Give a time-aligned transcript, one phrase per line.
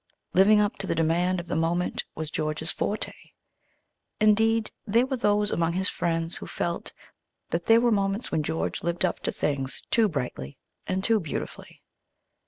[0.33, 3.11] Living up to the demand of the moment was George's forte.
[4.19, 6.91] Indeed, there were those among his friends who felt
[7.51, 11.83] that there were moments when George lived up to things too brightly and too beautifully.